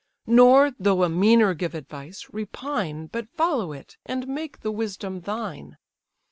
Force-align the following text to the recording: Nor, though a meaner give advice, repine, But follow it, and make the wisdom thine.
Nor, 0.25 0.71
though 0.79 1.03
a 1.03 1.09
meaner 1.09 1.53
give 1.53 1.75
advice, 1.75 2.25
repine, 2.33 3.11
But 3.11 3.29
follow 3.29 3.71
it, 3.71 3.97
and 4.03 4.27
make 4.27 4.61
the 4.61 4.71
wisdom 4.71 5.19
thine. 5.21 5.77